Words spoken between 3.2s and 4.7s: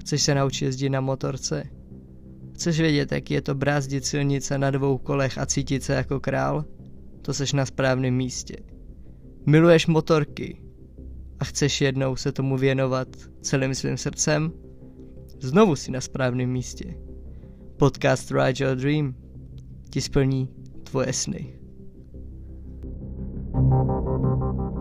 je to brázdit silnice na